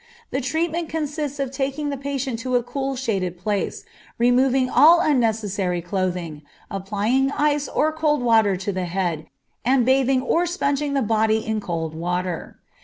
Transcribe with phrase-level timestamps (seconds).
[0.31, 3.85] The treatment consists of taking the patient to a cool, shaded place,
[4.17, 9.27] removing all unnecessary clothing, applying ice or cold water to the head,
[9.63, 12.57] and bathing or sponging the body in cold water.